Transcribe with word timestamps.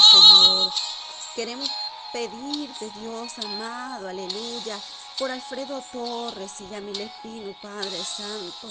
Señor. 0.00 0.72
Queremos 1.34 1.70
pedirte, 2.12 2.90
Dios 3.00 3.32
amado, 3.38 4.08
aleluya, 4.08 4.78
por 5.18 5.30
Alfredo 5.30 5.82
Torres 5.92 6.52
y 6.60 6.68
Yamil 6.68 7.00
Espino, 7.00 7.54
Padre 7.60 8.02
Santo. 8.04 8.68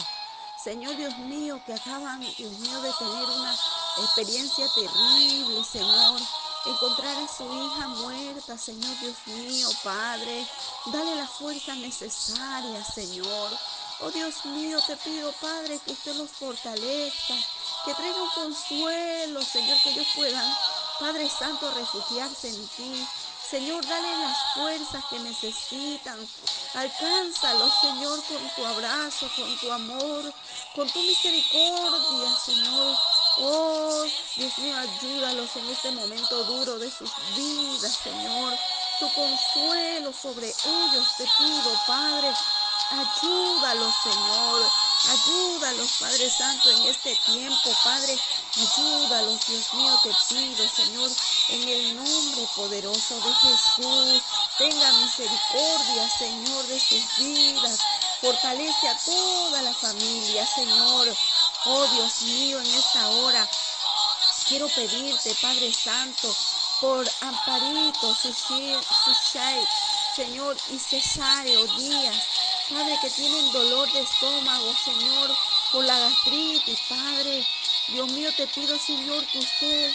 Señor 0.62 0.96
Dios 0.97 1.18
mío, 1.20 1.62
que 1.65 1.73
acaban, 1.73 2.20
Dios 2.20 2.52
mío, 2.52 2.81
de 2.81 2.92
tener 2.94 3.23
una 3.23 3.55
experiencia 3.97 4.68
terrible, 4.76 5.63
Señor. 5.63 6.19
Encontrar 6.65 7.15
a 7.17 7.28
su 7.28 7.46
hija 7.46 7.87
muerta, 7.87 8.57
Señor 8.57 8.99
Dios 8.99 9.15
mío, 9.27 9.69
Padre. 9.83 10.46
Dale 10.87 11.15
la 11.15 11.27
fuerza 11.27 11.75
necesaria, 11.75 12.83
Señor. 12.83 13.51
Oh 14.01 14.11
Dios 14.11 14.46
mío, 14.46 14.79
te 14.85 14.96
pido, 14.97 15.31
Padre, 15.41 15.79
que 15.85 15.91
usted 15.91 16.16
los 16.16 16.30
fortalezca, 16.31 17.35
que 17.85 17.93
traiga 17.93 18.21
un 18.21 18.30
consuelo, 18.30 19.41
Señor, 19.41 19.77
que 19.81 19.89
ellos 19.91 20.07
puedan, 20.16 20.57
Padre 21.00 21.30
Santo, 21.30 21.71
refugiarse 21.71 22.49
en 22.49 22.67
ti. 22.76 23.07
Señor, 23.49 23.85
dale 23.88 24.17
las 24.20 24.38
fuerzas 24.53 25.03
que 25.09 25.17
necesitan. 25.20 26.17
Alcánzalos, 26.76 27.71
Señor, 27.81 28.23
con 28.26 28.49
tu 28.55 28.66
abrazo, 28.66 29.27
con 29.35 29.57
tu 29.59 29.71
amor, 29.71 30.34
con 30.76 30.90
tu 30.90 31.02
misericordia, 31.02 32.35
Señor. 32.45 32.98
Oh, 33.38 34.05
Dios 34.35 34.57
mío, 34.57 34.76
ayúdalos 34.77 35.55
en 35.55 35.70
este 35.70 35.91
momento 35.91 36.43
duro 36.43 36.77
de 36.77 36.91
sus 36.91 37.09
vidas, 37.35 37.98
Señor. 38.04 38.54
Tu 38.99 39.09
consuelo 39.13 40.12
sobre 40.12 40.48
ellos 40.48 41.07
te 41.18 41.23
pido, 41.38 41.71
Padre. 41.88 42.34
Ayúdalos, 42.91 43.93
Señor. 44.04 44.62
Ayúdalos, 45.09 45.90
Padre 45.99 46.29
Santo, 46.29 46.70
en 46.70 46.81
este 46.88 47.16
tiempo, 47.26 47.70
Padre. 47.84 48.20
Ayúdalos, 48.58 49.45
Dios 49.48 49.73
mío, 49.73 49.99
te 50.03 50.09
pido, 50.30 50.70
Señor, 50.70 51.12
en 51.49 51.70
el 51.70 51.95
nombre 51.95 52.48
poderoso 52.55 53.16
de 53.16 53.34
Jesús. 53.35 54.23
Tenga 54.57 54.91
misericordia, 54.93 56.10
Señor, 56.18 56.65
de 56.68 56.79
sus 56.79 57.18
vidas. 57.18 57.79
Fortalece 58.21 58.88
a 58.88 58.98
toda 58.98 59.62
la 59.62 59.73
familia, 59.73 60.46
Señor. 60.48 61.15
Oh 61.65 61.88
Dios 61.88 62.21
mío, 62.23 62.60
en 62.60 62.68
esta 62.68 63.10
hora 63.10 63.48
quiero 64.50 64.68
pedirte, 64.70 65.36
Padre 65.42 65.72
Santo, 65.72 66.36
por 66.82 67.08
Amparito, 67.22 68.16
Sushay, 68.16 69.64
Señor, 70.16 70.58
y 70.72 70.80
Cesario 70.80 71.68
Díaz. 71.78 72.16
Padre, 72.68 72.98
que 73.00 73.10
tienen 73.12 73.52
dolor 73.52 73.92
de 73.92 74.02
estómago, 74.02 74.73
Señor, 74.84 75.30
por 75.72 75.84
la 75.86 76.00
gastritis, 76.00 76.80
Padre. 76.90 77.45
Dios 77.92 78.12
mío, 78.12 78.32
te 78.38 78.45
pido, 78.48 78.78
Señor, 78.78 79.26
que 79.28 79.40
usted 79.40 79.92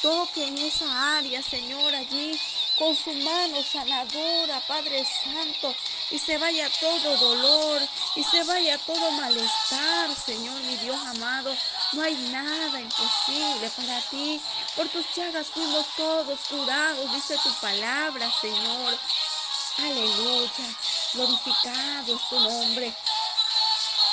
toque 0.00 0.46
en 0.46 0.56
esa 0.58 1.18
área, 1.18 1.42
Señor, 1.42 1.94
allí 1.94 2.38
con 2.78 2.96
su 2.96 3.12
mano 3.12 3.62
sanadora, 3.62 4.60
Padre 4.66 5.04
Santo, 5.24 5.74
y 6.10 6.18
se 6.18 6.38
vaya 6.38 6.70
todo 6.80 7.16
dolor, 7.18 7.82
y 8.14 8.22
se 8.22 8.44
vaya 8.44 8.78
todo 8.78 9.10
malestar, 9.12 10.14
Señor, 10.14 10.58
mi 10.62 10.76
Dios 10.76 10.96
amado. 11.06 11.54
No 11.92 12.02
hay 12.02 12.14
nada 12.32 12.80
imposible 12.80 13.70
para 13.76 14.00
ti. 14.02 14.40
Por 14.76 14.88
tus 14.88 15.04
llagas 15.14 15.48
fuimos 15.48 15.86
todos 15.96 16.38
curados, 16.48 17.12
dice 17.12 17.36
tu 17.42 17.52
palabra, 17.60 18.30
Señor. 18.40 18.98
Aleluya. 19.78 20.76
Glorificado 21.14 22.14
es 22.14 22.28
tu 22.28 22.40
nombre. 22.40 22.94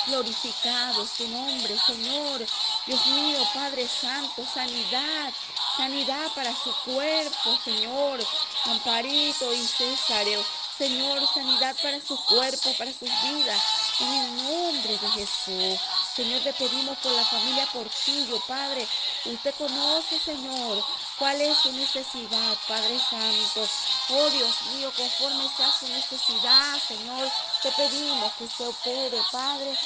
Glorificado 0.06 1.04
tu 1.18 1.26
nombre, 1.28 1.76
Señor. 1.78 2.46
Dios 2.86 3.06
mío, 3.06 3.38
Padre 3.52 3.88
Santo, 3.88 4.44
sanidad, 4.46 5.32
sanidad 5.76 6.30
para 6.34 6.54
su 6.54 6.72
cuerpo, 6.84 7.58
Señor. 7.64 8.20
Amparito 8.66 9.52
y 9.52 9.66
Césareo. 9.66 10.44
Señor, 10.78 11.26
sanidad 11.34 11.74
para 11.82 12.00
su 12.00 12.16
cuerpo, 12.26 12.72
para 12.78 12.92
sus 12.92 13.10
vidas. 13.22 13.62
En 13.98 14.12
el 14.12 14.36
nombre 14.44 14.98
de 14.98 15.08
Jesús. 15.08 15.80
Señor, 16.14 16.42
te 16.42 16.52
pedimos 16.52 16.96
por 16.98 17.12
la 17.12 17.24
familia 17.24 17.66
Portillo, 17.72 18.40
Padre. 18.46 18.86
Usted 19.24 19.54
conoce, 19.56 20.20
Señor, 20.20 20.84
cuál 21.18 21.40
es 21.40 21.56
su 21.58 21.72
necesidad, 21.72 22.56
Padre 22.68 22.98
Santo. 22.98 23.68
Oh 24.10 24.30
Dios 24.30 24.54
mío, 24.74 24.92
conforme 24.96 25.48
sea 25.56 25.72
su 25.72 25.88
necesidad, 25.88 26.78
Señor, 26.86 27.30
te 27.62 27.70
pedimos 27.72 28.32
que 28.34 28.44
usted 28.44 28.68
opere, 28.68 29.18
Padre. 29.32 29.76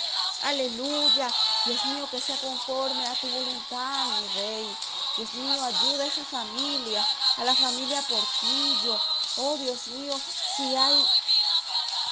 Aleluya. 0.42 1.28
Dios 1.66 1.84
mío, 1.86 2.08
que 2.10 2.20
sea 2.20 2.36
conforme 2.36 3.06
a 3.06 3.14
tu 3.14 3.28
voluntad, 3.28 4.06
mi 4.20 4.28
Rey. 4.40 4.76
Dios 5.16 5.34
mío, 5.34 5.62
ayuda 5.62 6.04
a 6.04 6.06
esa 6.06 6.24
familia, 6.24 7.06
a 7.36 7.44
la 7.44 7.54
familia 7.54 8.02
Portillo. 8.02 8.98
Oh 9.36 9.56
Dios 9.56 9.86
mío, 9.88 10.18
si 10.56 10.74
hay, 10.74 11.06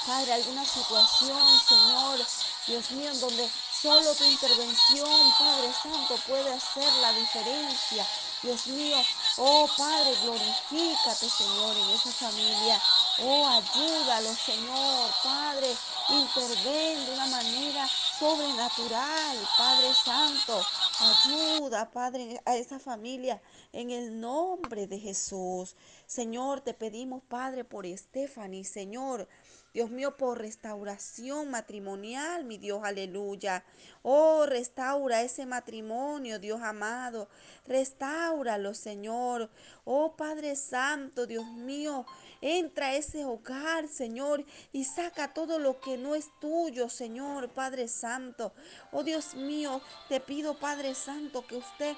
Padre, 0.07 0.35
alguna 0.35 0.65
situación, 0.65 1.61
Señor, 1.69 2.27
Dios 2.67 2.91
mío, 2.91 3.11
en 3.11 3.21
donde 3.21 3.51
solo 3.83 4.15
tu 4.15 4.25
intervención, 4.25 5.35
Padre 5.39 5.73
Santo, 5.83 6.17
puede 6.27 6.53
hacer 6.53 6.93
la 7.01 7.13
diferencia. 7.13 8.07
Dios 8.43 8.69
mío, 8.69 8.97
oh 9.39 9.69
Padre, 9.77 10.15
glorifícate, 10.23 11.29
Señor, 11.29 11.77
en 11.77 11.91
esa 11.91 12.13
familia. 12.13 12.81
Oh, 13.21 13.49
ayúdalo, 13.49 14.33
Señor, 14.37 15.11
Padre, 15.25 15.77
interven 16.09 17.07
de 17.07 17.13
una 17.15 17.27
manera 17.27 17.89
sobrenatural, 18.19 19.37
Padre 19.57 19.95
Santo. 19.95 20.61
Ayuda, 21.01 21.91
Padre, 21.91 22.41
a 22.45 22.57
esa 22.57 22.81
familia 22.81 23.41
en 23.73 23.91
el 23.91 24.21
nombre 24.21 24.89
de 24.89 24.99
Jesús. 24.99 25.77
Señor, 26.07 26.61
te 26.61 26.75
pedimos, 26.75 27.23
Padre, 27.23 27.65
por 27.65 27.87
Stephanie, 27.87 28.65
Señor. 28.65 29.29
Dios 29.73 29.91
mío, 29.91 30.17
por 30.17 30.39
restauración 30.39 31.51
matrimonial, 31.51 32.45
mi 32.45 32.59
Dios, 32.59 32.81
aleluya. 32.83 33.65
Oh, 34.03 34.47
restaura 34.47 35.23
ese 35.23 35.47
matrimonio, 35.47 36.41
Dios 36.41 36.61
amado. 36.63 37.29
Restauralo, 37.67 38.75
Señor. 38.75 39.51
Oh, 39.85 40.17
Padre 40.17 40.57
Santo, 40.57 41.27
Dios 41.27 41.47
mío, 41.53 42.07
entra 42.41 42.89
a 42.89 42.95
ese 42.95 43.25
hogar, 43.25 43.89
Señor, 43.89 44.45
y 44.73 44.85
saca 44.85 45.35
todo 45.35 45.59
lo 45.59 45.81
que 45.81 45.97
no 45.97 46.15
es 46.15 46.27
tuyo, 46.41 46.89
Señor, 46.89 47.51
Padre 47.51 47.89
Santo. 47.89 48.53
Oh, 48.93 49.03
Dios 49.03 49.35
mío, 49.35 49.81
te 50.09 50.21
pido, 50.21 50.59
Padre 50.59 50.95
Santo, 50.95 51.47
que 51.47 51.57
usted 51.57 51.97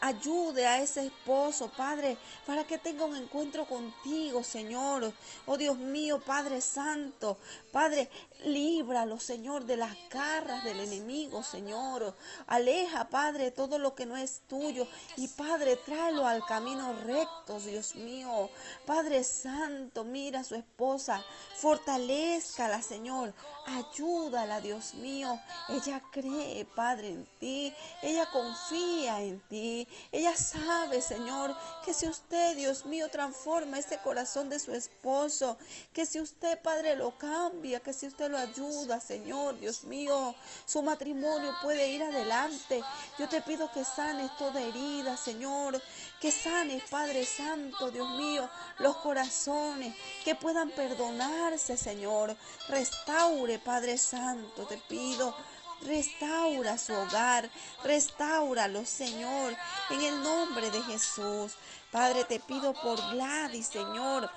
ayude 0.00 0.66
a 0.66 0.80
ese 0.80 1.06
esposo, 1.06 1.70
Padre, 1.76 2.16
para 2.46 2.64
que 2.64 2.78
tenga 2.78 3.04
un 3.04 3.16
encuentro 3.16 3.66
contigo, 3.66 4.42
Señor. 4.42 5.12
Oh 5.44 5.56
Dios 5.56 5.76
mío, 5.76 6.20
Padre 6.20 6.60
Santo, 6.60 7.38
Padre, 7.72 8.08
líbralo, 8.44 9.18
Señor, 9.18 9.64
de 9.64 9.76
las 9.76 9.96
garras 10.10 10.64
del 10.64 10.80
enemigo, 10.80 11.42
Señor. 11.42 12.14
Aleja, 12.46 13.08
Padre, 13.08 13.50
todo 13.50 13.78
lo 13.78 13.94
que 13.94 14.06
no 14.06 14.16
es 14.16 14.42
tuyo. 14.48 14.86
Y 15.16 15.28
Padre, 15.28 15.76
tráelo 15.76 16.26
al 16.26 16.44
camino 16.44 16.92
recto, 17.04 17.58
Dios 17.60 17.94
mío. 17.96 18.50
Padre 18.84 19.24
Santo, 19.24 20.04
mira 20.04 20.40
a 20.40 20.44
su 20.44 20.54
esposa. 20.54 21.24
Fortalezcala, 21.56 22.82
Señor. 22.82 23.34
Ayúdala, 23.66 24.60
Dios 24.60 24.94
mío. 24.94 25.40
Ella 25.68 26.00
cree, 26.12 26.64
Padre, 26.64 27.08
en 27.08 27.28
ti. 27.40 27.74
Ella 28.02 28.26
confía 28.30 29.22
en 29.22 29.40
ti. 29.48 29.88
Ella 30.12 30.36
sabe, 30.36 31.02
Señor, 31.02 31.56
que 31.84 31.92
si 31.92 32.06
usted, 32.06 32.56
Dios 32.56 32.86
mío, 32.86 33.08
transforma 33.10 33.78
este 33.78 33.98
corazón 33.98 34.48
de 34.48 34.60
su 34.60 34.72
esposo, 34.72 35.58
que 35.92 36.06
si 36.06 36.20
usted, 36.20 36.60
Padre, 36.62 36.94
lo 36.94 37.18
cambia, 37.18 37.80
que 37.80 37.92
si 37.92 38.06
usted 38.06 38.25
lo 38.28 38.38
ayuda, 38.38 39.00
Señor, 39.00 39.58
Dios 39.58 39.84
mío, 39.84 40.34
su 40.64 40.82
matrimonio 40.82 41.54
puede 41.62 41.88
ir 41.88 42.02
adelante. 42.02 42.82
Yo 43.18 43.28
te 43.28 43.40
pido 43.42 43.70
que 43.72 43.84
sanes 43.84 44.34
toda 44.36 44.60
herida, 44.60 45.16
Señor, 45.16 45.80
que 46.20 46.30
sanes, 46.30 46.82
Padre 46.90 47.24
Santo, 47.24 47.90
Dios 47.90 48.08
mío, 48.10 48.48
los 48.78 48.96
corazones, 48.98 49.94
que 50.24 50.34
puedan 50.34 50.70
perdonarse, 50.70 51.76
Señor. 51.76 52.36
Restaure, 52.68 53.58
Padre 53.58 53.98
Santo, 53.98 54.66
te 54.66 54.78
pido. 54.88 55.34
Restaura 55.82 56.78
su 56.78 56.94
hogar, 56.94 57.50
restauralo, 57.84 58.84
Señor, 58.86 59.54
en 59.90 60.00
el 60.00 60.22
nombre 60.22 60.70
de 60.70 60.82
Jesús. 60.82 61.52
Padre, 61.92 62.24
te 62.24 62.40
pido 62.40 62.72
por 62.72 62.96
Gladys, 63.12 63.68
Señor. 63.68 64.30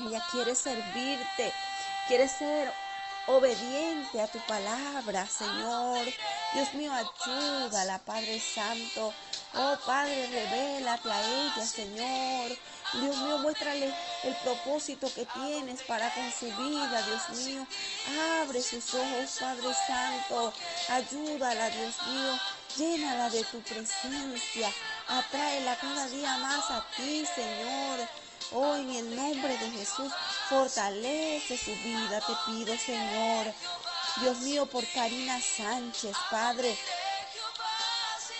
Ella 0.00 0.22
quiere 0.30 0.54
servirte, 0.54 1.52
quiere 2.08 2.28
ser 2.28 2.72
obediente 3.36 4.20
a 4.20 4.26
tu 4.26 4.38
palabra, 4.46 5.26
Señor. 5.26 6.06
Dios 6.54 6.74
mío, 6.74 6.92
ayúdala, 6.92 7.98
Padre 8.00 8.40
Santo. 8.40 9.12
Oh 9.54 9.76
Padre, 9.84 10.26
revélate 10.28 11.10
a 11.10 11.20
ella, 11.22 11.66
Señor. 11.66 12.56
Dios 12.94 13.16
mío, 13.18 13.38
muéstrale 13.38 13.94
el 14.24 14.34
propósito 14.44 15.08
que 15.14 15.26
tienes 15.26 15.82
para 15.82 16.12
con 16.14 16.30
su 16.32 16.46
vida, 16.46 17.02
Dios 17.02 17.46
mío. 17.46 17.66
Abre 18.42 18.62
sus 18.62 18.94
ojos, 18.94 19.38
Padre 19.40 19.74
Santo. 19.86 20.52
Ayúdala, 20.88 21.70
Dios 21.70 21.94
mío. 22.06 22.40
Llénala 22.76 23.30
de 23.30 23.44
tu 23.44 23.60
presencia. 23.62 24.70
Atráela 25.08 25.76
cada 25.76 26.06
día 26.06 26.36
más 26.38 26.70
a 26.70 26.86
ti, 26.96 27.24
Señor. 27.26 28.08
Oh, 28.52 28.74
en 28.74 28.90
el 28.90 29.14
nombre 29.14 29.56
de 29.56 29.70
Jesús, 29.70 30.12
fortalece 30.48 31.56
su 31.56 31.70
vida, 31.70 32.20
te 32.20 32.32
pido, 32.46 32.76
Señor. 32.76 33.46
Dios 34.20 34.38
mío, 34.38 34.66
por 34.66 34.84
Karina 34.88 35.40
Sánchez, 35.40 36.16
Padre. 36.30 36.76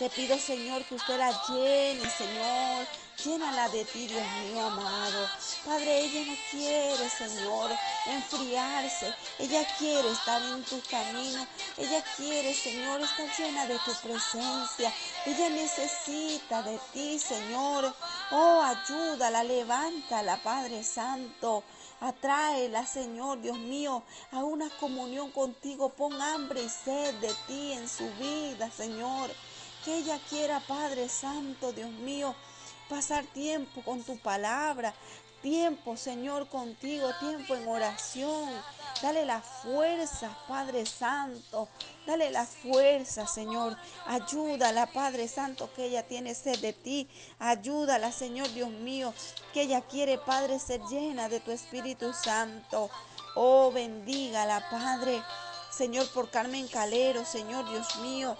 Te 0.00 0.10
pido, 0.10 0.36
Señor, 0.38 0.84
que 0.84 0.96
usted 0.96 1.16
la 1.16 1.30
llene, 1.46 2.10
Señor. 2.10 2.86
Llénala 3.24 3.68
de 3.68 3.84
ti, 3.84 4.06
Dios 4.06 4.26
mío 4.42 4.66
amado. 4.66 5.28
Padre, 5.64 6.00
ella 6.00 6.24
no 6.26 6.36
quiere, 6.50 7.08
Señor, 7.10 7.70
enfriarse. 8.06 9.14
Ella 9.38 9.62
quiere 9.78 10.10
estar 10.10 10.42
en 10.42 10.64
tu 10.64 10.80
camino. 10.90 11.46
Ella 11.76 12.02
quiere, 12.16 12.54
Señor, 12.54 13.02
estar 13.02 13.28
llena 13.38 13.66
de 13.66 13.78
tu 13.80 13.92
presencia. 14.02 14.92
Ella 15.26 15.50
necesita 15.50 16.62
de 16.62 16.80
ti, 16.94 17.18
Señor. 17.18 17.94
Oh, 18.32 18.62
ayúdala, 18.62 19.42
levántala, 19.42 20.40
Padre 20.42 20.84
Santo. 20.84 21.64
Atráela, 22.00 22.86
Señor, 22.86 23.40
Dios 23.40 23.58
mío, 23.58 24.04
a 24.30 24.44
una 24.44 24.70
comunión 24.78 25.32
contigo. 25.32 25.88
Pon 25.88 26.20
hambre 26.22 26.62
y 26.62 26.68
sed 26.68 27.14
de 27.16 27.34
ti 27.48 27.72
en 27.72 27.88
su 27.88 28.08
vida, 28.20 28.70
Señor. 28.70 29.30
Que 29.84 29.98
ella 29.98 30.20
quiera, 30.28 30.60
Padre 30.60 31.08
Santo, 31.08 31.72
Dios 31.72 31.90
mío, 31.90 32.36
pasar 32.88 33.24
tiempo 33.24 33.82
con 33.82 34.02
tu 34.04 34.16
palabra, 34.18 34.94
tiempo, 35.42 35.96
Señor, 35.96 36.48
contigo, 36.48 37.08
tiempo 37.18 37.54
en 37.54 37.68
oración. 37.68 38.50
Dale 39.02 39.24
la 39.24 39.40
fuerza, 39.40 40.36
Padre 40.46 40.84
Santo. 40.84 41.68
Dale 42.06 42.30
la 42.30 42.44
fuerza, 42.44 43.26
Señor. 43.26 43.76
Ayúdala, 44.06 44.92
Padre 44.92 45.28
Santo, 45.28 45.72
que 45.74 45.86
ella 45.86 46.06
tiene 46.06 46.34
sed 46.34 46.58
de 46.60 46.72
ti. 46.72 47.08
Ayúdala, 47.38 48.12
Señor 48.12 48.52
Dios 48.52 48.70
mío, 48.70 49.14
que 49.54 49.62
ella 49.62 49.80
quiere, 49.82 50.18
Padre, 50.18 50.58
ser 50.58 50.80
llena 50.90 51.28
de 51.28 51.40
tu 51.40 51.50
Espíritu 51.50 52.12
Santo. 52.12 52.90
Oh, 53.34 53.70
bendígala, 53.72 54.68
Padre. 54.70 55.22
Señor, 55.70 56.10
por 56.12 56.30
Carmen 56.30 56.68
Calero, 56.68 57.24
Señor 57.24 57.68
Dios 57.70 57.96
mío. 57.96 58.36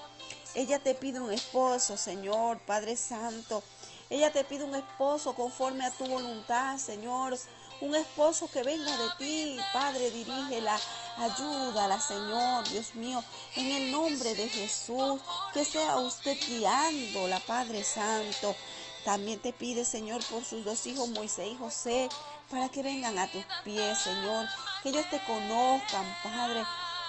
Ella 0.54 0.78
te 0.80 0.94
pide 0.94 1.20
un 1.20 1.32
esposo, 1.32 1.96
Señor, 1.96 2.58
Padre 2.66 2.96
Santo. 2.96 3.62
Ella 4.10 4.32
te 4.32 4.42
pide 4.42 4.64
un 4.64 4.74
esposo 4.74 5.34
conforme 5.34 5.86
a 5.86 5.92
tu 5.92 6.04
voluntad, 6.04 6.76
Señor. 6.78 7.38
Un 7.80 7.94
esposo 7.94 8.50
que 8.50 8.64
venga 8.64 8.96
de 8.98 9.08
ti, 9.18 9.56
Padre, 9.72 10.10
dirígela, 10.10 10.78
ayúdala, 11.16 11.98
Señor, 12.00 12.68
Dios 12.68 12.94
mío, 12.96 13.22
en 13.54 13.70
el 13.70 13.92
nombre 13.92 14.34
de 14.34 14.48
Jesús, 14.48 15.20
que 15.54 15.64
sea 15.64 15.96
usted 15.98 16.36
guiándola, 16.48 17.38
Padre 17.46 17.84
Santo. 17.84 18.56
También 19.04 19.38
te 19.38 19.52
pide, 19.52 19.84
Señor, 19.84 20.22
por 20.24 20.44
sus 20.44 20.64
dos 20.64 20.84
hijos, 20.86 21.08
Moisés 21.08 21.52
y 21.52 21.56
José, 21.56 22.08
para 22.50 22.68
que 22.68 22.82
vengan 22.82 23.16
a 23.16 23.30
tus 23.30 23.44
pies, 23.64 23.96
Señor, 23.98 24.46
que 24.82 24.88
ellos 24.90 25.08
te 25.08 25.22
conozcan, 25.24 26.04
Padre, 26.22 26.64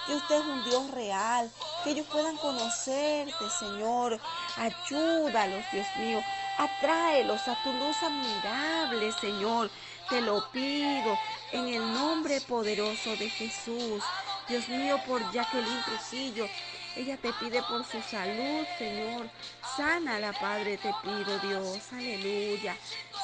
que 0.06 0.14
usted 0.14 0.40
es 0.40 0.46
un 0.46 0.64
Dios 0.64 0.90
real, 0.90 1.50
que 1.82 1.90
ellos 1.90 2.06
puedan 2.10 2.36
conocerte, 2.36 3.50
Señor. 3.58 4.18
Ayúdalos, 4.56 5.64
Dios 5.72 5.86
mío. 5.98 6.22
Atráelos 6.58 7.40
a 7.48 7.62
tu 7.62 7.72
luz 7.72 7.96
admirable, 8.02 9.12
Señor. 9.20 9.70
Te 10.08 10.20
lo 10.20 10.50
pido 10.50 11.18
en 11.52 11.68
el 11.68 11.94
nombre 11.94 12.40
poderoso 12.40 13.16
de 13.16 13.28
Jesús. 13.30 14.02
Dios 14.48 14.68
mío, 14.68 15.00
por 15.06 15.22
Jacqueline 15.32 15.84
Trujillo. 15.84 16.46
Ella 16.94 17.16
te 17.16 17.32
pide 17.34 17.62
por 17.62 17.84
su 17.86 18.02
salud, 18.02 18.66
Señor. 18.76 19.30
Sánala, 19.76 20.32
Padre, 20.34 20.76
te 20.76 20.92
pido, 21.02 21.38
Dios. 21.38 21.78
Aleluya. 21.92 22.76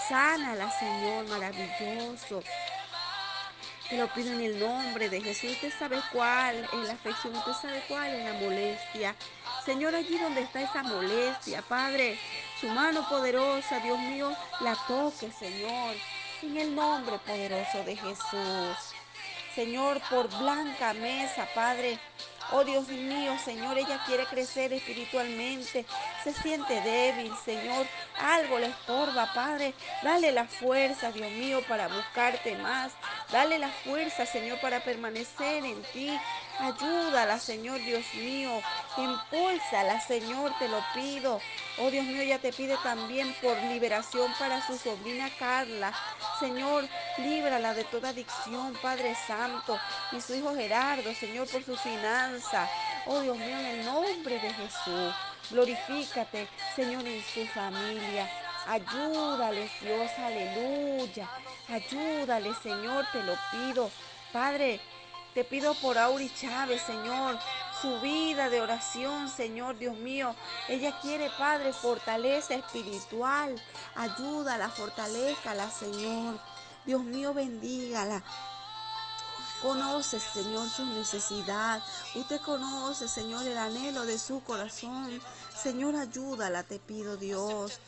Sánala, 0.08 0.70
Señor, 0.78 1.26
maravilloso. 1.28 2.42
Te 3.88 3.96
lo 3.96 4.12
pido 4.12 4.32
en 4.32 4.42
el 4.42 4.60
nombre 4.60 5.08
de 5.08 5.22
Jesús. 5.22 5.52
Usted 5.52 5.72
sabe 5.78 5.98
cuál 6.12 6.56
es 6.56 6.86
la 6.86 6.92
afección, 6.92 7.34
usted 7.34 7.52
sabe 7.52 7.82
cuál 7.88 8.12
es 8.12 8.24
la 8.24 8.34
molestia. 8.34 9.16
Señor, 9.64 9.94
allí 9.94 10.18
donde 10.18 10.42
está 10.42 10.60
esa 10.60 10.82
molestia, 10.82 11.62
Padre, 11.62 12.18
su 12.60 12.68
mano 12.68 13.08
poderosa, 13.08 13.80
Dios 13.80 13.98
mío, 13.98 14.36
la 14.60 14.74
toque, 14.86 15.30
Señor, 15.32 15.96
en 16.42 16.56
el 16.58 16.74
nombre 16.74 17.18
poderoso 17.20 17.82
de 17.84 17.96
Jesús. 17.96 18.94
Señor, 19.54 20.02
por 20.10 20.28
blanca 20.38 20.92
mesa, 20.92 21.48
Padre, 21.54 21.98
Oh 22.50 22.64
Dios 22.64 22.88
mío, 22.88 23.36
Señor, 23.44 23.76
ella 23.76 24.02
quiere 24.06 24.24
crecer 24.24 24.72
espiritualmente, 24.72 25.84
se 26.24 26.32
siente 26.32 26.80
débil, 26.80 27.32
Señor, 27.44 27.86
algo 28.18 28.58
le 28.58 28.66
estorba, 28.66 29.32
Padre. 29.34 29.74
Dale 30.02 30.32
la 30.32 30.44
fuerza, 30.44 31.12
Dios 31.12 31.30
mío, 31.32 31.62
para 31.68 31.88
buscarte 31.88 32.56
más. 32.56 32.92
Dale 33.30 33.58
la 33.58 33.68
fuerza, 33.68 34.26
Señor, 34.26 34.60
para 34.60 34.80
permanecer 34.80 35.64
en 35.64 35.82
ti. 35.92 36.18
Ayúdala, 36.58 37.38
Señor, 37.38 37.78
Dios 37.80 38.04
mío. 38.14 38.50
Impúlsala, 38.96 40.00
Señor, 40.00 40.52
te 40.58 40.68
lo 40.68 40.82
pido. 40.94 41.40
Oh 41.78 41.90
Dios 41.90 42.04
mío, 42.04 42.22
ella 42.22 42.40
te 42.40 42.52
pide 42.52 42.76
también 42.82 43.32
por 43.40 43.56
liberación 43.64 44.32
para 44.38 44.66
su 44.66 44.76
sobrina 44.76 45.30
Carla. 45.38 45.92
Señor, 46.40 46.88
líbrala 47.18 47.74
de 47.74 47.84
toda 47.84 48.08
adicción, 48.08 48.76
Padre 48.82 49.14
Santo. 49.26 49.78
Y 50.12 50.20
su 50.20 50.34
hijo 50.34 50.54
Gerardo, 50.54 51.14
Señor, 51.14 51.48
por 51.48 51.62
su 51.64 51.76
finanzas 51.76 52.68
Oh 53.06 53.20
Dios 53.20 53.38
mío, 53.38 53.58
en 53.58 53.66
el 53.66 53.84
nombre 53.86 54.38
de 54.38 54.52
Jesús, 54.52 55.14
glorifícate, 55.50 56.48
Señor, 56.74 57.06
en 57.06 57.22
su 57.22 57.46
familia. 57.46 58.28
Ayúdale, 58.66 59.70
Dios, 59.80 60.10
aleluya. 60.18 61.28
Ayúdale, 61.68 62.54
Señor, 62.62 63.06
te 63.12 63.22
lo 63.22 63.34
pido. 63.50 63.90
Padre, 64.32 64.80
te 65.34 65.44
pido 65.44 65.74
por 65.74 65.96
Auri 65.98 66.30
Chávez, 66.34 66.82
Señor, 66.82 67.38
su 67.80 68.00
vida 68.00 68.50
de 68.50 68.60
oración, 68.60 69.28
Señor 69.28 69.78
Dios 69.78 69.96
mío. 69.96 70.34
Ella 70.68 70.98
quiere, 71.00 71.30
Padre, 71.38 71.72
fortaleza 71.72 72.54
espiritual. 72.54 73.54
Ayúdala, 73.94 74.68
fortalezcala, 74.68 75.70
Señor. 75.70 76.38
Dios 76.84 77.02
mío, 77.04 77.34
bendígala. 77.34 78.22
Conoce, 79.62 80.20
Señor, 80.20 80.68
su 80.68 80.86
necesidad. 80.86 81.82
Usted 82.14 82.40
conoce, 82.40 83.08
Señor, 83.08 83.44
el 83.44 83.58
anhelo 83.58 84.06
de 84.06 84.18
su 84.18 84.40
corazón. 84.44 85.20
Señor, 85.60 85.96
ayúdala, 85.96 86.62
te 86.62 86.78
pido, 86.78 87.16
Dios. 87.16 87.80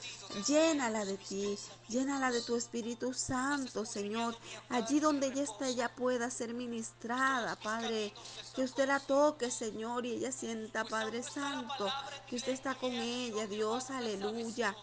Llénala 0.49 1.05
de 1.05 1.17
ti, 1.17 1.57
llénala 1.89 2.33
de 2.33 2.43
tu 2.43 2.57
Espíritu 2.57 3.15
Santo, 3.15 3.87
Señor. 3.87 4.37
Allí 4.69 4.99
donde 4.99 5.29
ella 5.29 5.45
está, 5.45 5.69
ella 5.69 5.95
pueda 5.95 6.29
ser 6.31 6.55
ministrada, 6.55 7.55
Padre. 7.55 8.13
Que 8.57 8.65
usted 8.65 8.89
la 8.89 8.99
toque, 8.99 9.53
Señor, 9.53 10.05
y 10.07 10.15
ella 10.15 10.33
sienta, 10.33 10.85
Padre 10.85 11.23
Santo, 11.23 11.89
que 12.29 12.37
usted 12.37 12.53
está 12.53 12.75
con 12.75 12.91
ella, 12.93 13.47
Dios, 13.47 13.91
aleluya. 13.91 14.75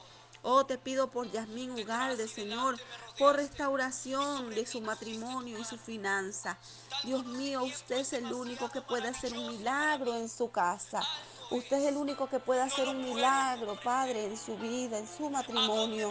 Oh, 0.43 0.65
te 0.65 0.77
pido 0.77 1.09
por 1.09 1.29
Yasmín 1.31 1.71
Ugalde, 1.71 2.27
Señor, 2.27 2.79
por 3.17 3.35
restauración 3.35 4.49
de 4.51 4.65
su 4.65 4.81
matrimonio 4.81 5.57
y 5.57 5.63
su 5.63 5.77
finanza. 5.77 6.57
Dios 7.03 7.25
mío, 7.25 7.63
usted 7.63 7.97
es 7.97 8.13
el 8.13 8.31
único 8.31 8.69
que 8.69 8.81
puede 8.81 9.07
hacer 9.07 9.33
un 9.33 9.47
milagro 9.47 10.15
en 10.15 10.29
su 10.29 10.51
casa. 10.51 11.01
Usted 11.49 11.77
es 11.77 11.85
el 11.85 11.95
único 11.95 12.27
que 12.27 12.39
puede 12.39 12.61
hacer 12.61 12.89
un 12.89 13.01
milagro, 13.01 13.79
Padre, 13.81 14.25
en 14.25 14.37
su 14.37 14.57
vida, 14.57 14.97
en 14.97 15.07
su 15.07 15.29
matrimonio. 15.29 16.09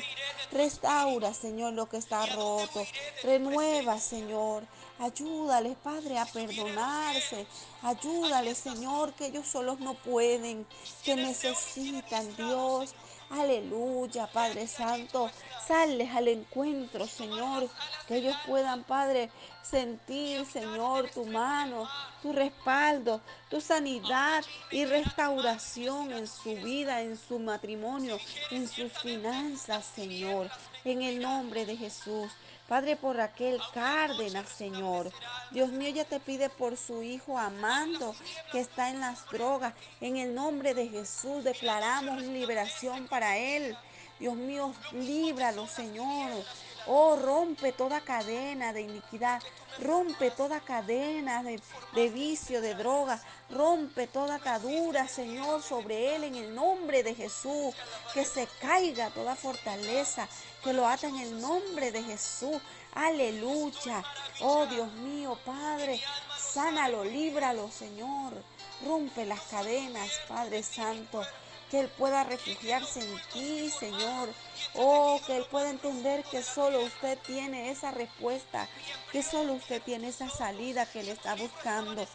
Restaura, 0.51 1.35
Señor, 1.35 1.75
lo 1.75 1.89
que 1.91 1.99
está 1.99 2.25
roto. 2.25 2.83
Renueva, 3.23 4.01
Señor. 4.01 4.63
Ayúdale, 4.99 5.77
Padre, 5.83 6.19
a 6.19 6.25
perdonarse. 6.25 7.47
Ayúdale, 7.83 8.55
Señor, 8.55 9.13
que 9.13 9.27
ellos 9.27 9.47
solos 9.47 9.79
no 9.79 9.93
pueden, 9.93 10.67
que 11.05 11.17
necesitan, 11.17 12.35
Dios. 12.37 12.95
Aleluya, 13.31 14.27
Padre 14.29 14.67
Santo. 14.67 15.31
Sales 15.67 16.11
al 16.15 16.29
encuentro, 16.29 17.07
Señor. 17.07 17.69
Que 18.07 18.19
ellos 18.19 18.37
puedan, 18.47 18.85
Padre, 18.85 19.31
sentir, 19.63 20.47
Señor, 20.47 21.11
tu 21.11 21.25
mano, 21.27 21.89
tu 22.23 22.33
respaldo, 22.33 23.21
tu 23.51 23.61
sanidad 23.61 24.45
y 24.71 24.85
restauración 24.85 26.13
en 26.13 26.29
su 26.29 26.55
vida, 26.55 27.03
en 27.03 27.17
su 27.17 27.39
matrimonio, 27.41 28.19
en 28.51 28.69
sus 28.69 28.93
finanzas, 28.93 29.85
Señor. 29.85 30.49
En 30.85 31.03
el 31.03 31.21
nombre 31.21 31.67
de 31.67 31.77
Jesús. 31.77 32.31
Padre, 32.69 32.97
por 32.97 33.17
Raquel 33.17 33.61
Cárdenas, 33.73 34.49
Señor. 34.49 35.13
Dios 35.53 35.71
mío, 35.71 35.91
ya 35.91 36.05
te 36.05 36.19
pide 36.19 36.49
por 36.49 36.77
su 36.77 37.03
hijo 37.03 37.39
amando 37.39 38.15
que 38.51 38.59
está 38.59 38.91
en 38.91 39.01
las 39.01 39.25
drogas. 39.31 39.73
En 40.01 40.17
el 40.17 40.35
nombre 40.35 40.75
de 40.75 40.89
Jesús 40.89 41.45
declaramos 41.45 42.23
liberación 42.23 43.07
para 43.07 43.39
él. 43.39 43.77
Dios 44.19 44.35
mío, 44.35 44.75
líbralo, 44.93 45.69
Señor. 45.69 46.31
Oh, 46.89 47.17
rompe 47.17 47.73
toda 47.73 48.01
cadena 48.01 48.73
de 48.73 48.83
iniquidad, 48.83 49.43
rompe 49.81 50.31
toda 50.31 50.61
cadena 50.61 51.43
de, 51.43 51.61
de 51.95 52.09
vicio, 52.09 52.61
de 52.61 52.75
droga, 52.75 53.21
rompe 53.51 54.07
toda 54.07 54.37
atadura, 54.37 55.09
Señor, 55.09 55.63
sobre 55.63 56.15
él 56.15 56.25
en 56.25 56.37
el 56.37 56.55
nombre 56.55 57.03
de 57.03 57.15
Jesús. 57.15 57.75
Que 58.15 58.25
se 58.25 58.47
caiga 58.61 59.11
toda 59.11 59.35
fortaleza, 59.35 60.29
que 60.63 60.73
lo 60.73 60.87
ata 60.87 61.09
en 61.09 61.19
el 61.19 61.41
nombre 61.41 61.91
de 61.91 62.05
Jesús. 62.05 62.61
Aleluya. 62.95 64.05
Oh 64.41 64.67
Dios 64.67 64.93
mío, 64.93 65.37
Padre, 65.45 66.01
sánalo, 66.39 67.03
líbralo, 67.03 67.69
Señor. 67.71 68.33
Rompe 68.87 69.27
las 69.27 69.41
cadenas, 69.43 70.09
Padre 70.29 70.63
Santo 70.63 71.23
que 71.71 71.81
Él 71.81 71.89
pueda 71.89 72.25
refugiarse 72.25 73.01
en 73.01 73.21
ti, 73.33 73.71
Señor. 73.71 74.29
Oh, 74.75 75.21
que 75.27 75.37
Él 75.37 75.47
pueda 75.51 75.71
entender 75.71 76.25
que 76.25 76.43
solo 76.43 76.81
usted 76.83 77.19
tiene 77.27 77.71
esa 77.71 77.91
respuesta, 77.91 78.69
que 79.13 79.23
solo 79.23 79.55
usted 79.55 79.83
tiene 79.83 80.09
esa 80.09 80.29
salida 80.29 80.87
que 80.87 81.01
Él 81.01 81.09
está 81.09 81.35
buscando. 81.35 82.07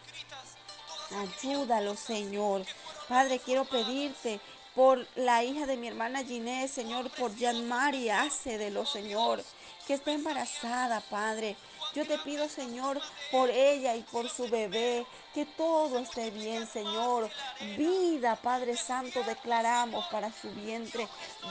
Ayúdalo, 1.12 1.96
Señor. 1.96 2.66
Padre, 3.10 3.40
quiero 3.40 3.66
pedirte 3.66 4.40
por 4.76 5.06
la 5.16 5.44
hija 5.44 5.66
de 5.66 5.76
mi 5.76 5.88
hermana 5.88 6.24
Ginés, 6.24 6.72
Señor, 6.72 7.10
por 7.12 7.36
Jean 7.36 7.68
María, 7.68 8.22
hace 8.22 8.58
de 8.58 8.72
lo, 8.72 8.86
Señor, 8.86 9.44
que 9.86 9.96
está 9.96 10.14
embarazada, 10.14 11.02
Padre. 11.02 11.58
Yo 11.94 12.06
te 12.06 12.18
pido, 12.20 12.48
Señor, 12.48 13.02
por 13.32 13.50
ella 13.50 13.96
y 13.96 14.02
por 14.04 14.30
su 14.30 14.48
bebé, 14.48 15.06
que 15.34 15.46
todo 15.46 16.00
esté 16.00 16.32
bien, 16.32 16.68
Señor. 16.68 17.30
Vida, 17.78 18.36
Padre 18.38 18.78
Santo, 18.78 19.24
declaramos 19.24 20.06
para 20.08 20.32
su 20.32 20.50
vientre. 20.52 21.08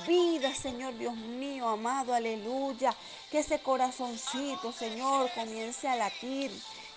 Vida, 0.06 0.54
Señor 0.54 0.97
Dios 0.97 1.14
mío, 1.14 1.68
amado, 1.68 2.14
aleluya. 2.14 2.94
Que 3.30 3.40
ese 3.40 3.61
corazoncito, 3.61 4.73
Señor, 4.73 5.30
comience 5.35 5.88
a 5.88 5.97
latir 5.97 6.50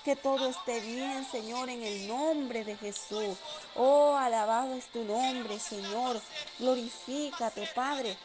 que 0.03 0.15
todo 0.15 0.49
esté 0.49 0.81
bien, 0.81 1.25
Señor, 1.31 1.69
en 1.69 1.81
el 1.81 2.07
nombre 2.07 2.65
de 2.65 2.75
Jesús. 2.75 3.37
Oh, 3.75 4.15
alabado 4.15 4.75
es 4.75 4.85
tu 4.87 5.03
nombre, 5.03 5.59
Señor. 5.59 6.21
Glorifícate, 6.59 7.67
Padre. 7.73 8.17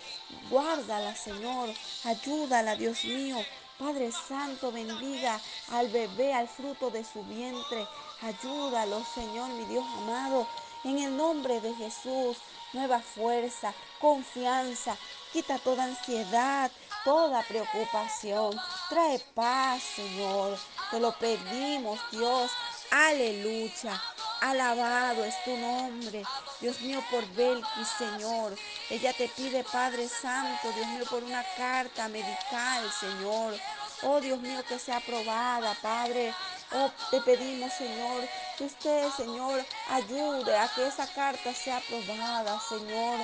Guárdala, 0.51 1.15
Señor. 1.15 1.71
Ayúdala, 2.05 2.75
Dios 2.75 3.05
mío. 3.05 3.37
Padre 3.79 4.11
Santo, 4.11 4.73
bendiga 4.73 5.41
al 5.71 5.89
bebé, 5.89 6.35
al 6.35 6.49
fruto 6.49 6.91
de 6.91 7.05
su 7.05 7.23
vientre. 7.23 7.87
Ayúdalo, 8.23 9.05
Señor, 9.15 9.51
mi 9.51 9.65
Dios 9.67 9.85
amado. 9.99 10.49
En 10.83 10.99
el 10.99 11.17
nombre 11.17 11.61
de 11.61 11.73
Jesús, 11.75 12.39
nueva 12.73 12.99
fuerza, 12.99 13.73
confianza. 14.01 14.97
Quita 15.33 15.59
toda 15.61 15.85
ansiedad, 15.85 16.73
toda 17.05 17.45
preocupación. 17.45 18.59
Trae 18.89 19.21
paz, 19.35 19.81
Señor. 19.95 20.59
Te 20.91 20.99
lo 20.99 21.13
pedimos, 21.17 22.01
Dios. 22.11 22.51
Aleluya. 22.91 24.03
Alabado 24.41 25.25
es 25.25 25.35
tu 25.45 25.57
nombre, 25.57 26.23
Dios 26.61 26.81
mío, 26.81 27.03
por 27.11 27.27
Belki, 27.35 27.85
Señor. 27.99 28.57
Ella 28.89 29.13
te 29.13 29.29
pide, 29.29 29.65
Padre 29.65 30.09
Santo, 30.09 30.71
Dios 30.73 30.87
mío, 30.89 31.05
por 31.11 31.25
una 31.25 31.45
carta 31.57 32.09
medical, 32.09 32.91
Señor. 32.93 33.55
Oh, 34.03 34.21
Dios 34.21 34.41
mío, 34.41 34.63
que 34.69 34.79
sea 34.79 34.99
aprobada, 34.99 35.75
Padre. 35.83 36.33
Oh, 36.73 36.91
te 37.11 37.21
pedimos, 37.21 37.73
Señor, 37.73 38.29
que 38.57 38.65
usted, 38.65 39.11
Señor, 39.17 39.65
ayude 39.89 40.57
a 40.57 40.69
que 40.69 40.87
esa 40.87 41.07
carta 41.09 41.53
sea 41.53 41.79
aprobada, 41.79 42.61
Señor. 42.61 43.19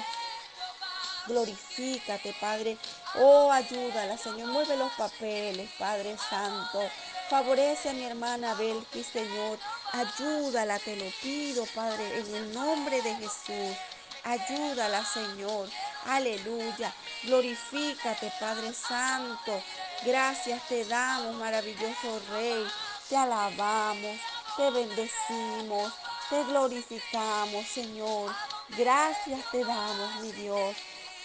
Glorifícate, 1.26 2.35
Padre. 2.40 2.76
Oh, 3.14 3.52
ayúdala, 3.52 4.18
Señor. 4.18 4.49
Mueve 4.49 4.76
los 4.76 4.92
papeles, 4.92 5.71
Padre 5.78 6.16
Santo. 6.18 6.90
Favorece 7.35 7.88
a 7.88 7.93
mi 7.95 8.05
hermana 8.05 8.55
Belki, 8.55 9.03
Señor. 9.03 9.59
Ayúdala, 9.91 10.79
te 10.79 10.95
lo 10.95 11.07
pido, 11.21 11.67
Padre, 11.75 12.21
en 12.21 12.33
el 12.33 12.55
nombre 12.55 13.03
de 13.03 13.12
Jesús. 13.17 13.76
Ayúdala, 14.23 15.05
Señor. 15.05 15.69
Aleluya. 16.07 16.95
Glorifícate, 17.25 18.33
Padre 18.38 18.73
Santo. 18.73 19.61
Gracias 20.07 20.62
te 20.69 20.85
damos, 20.85 21.35
maravilloso 21.35 22.23
Rey. 22.31 22.64
Te 23.09 23.17
alabamos, 23.17 24.17
te 24.57 24.71
bendecimos, 24.71 25.93
te 26.31 26.45
glorificamos, 26.45 27.67
Señor. 27.67 28.33
Gracias 28.79 29.41
te 29.50 29.64
damos, 29.64 30.21
mi 30.21 30.31
Dios. 30.31 30.76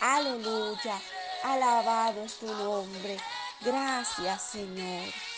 Aleluya. 0.02 1.00
Alabado 1.44 2.24
es 2.24 2.34
tu 2.40 2.48
nombre. 2.48 3.16
Gracias, 3.62 4.42
Señor. 4.42 5.30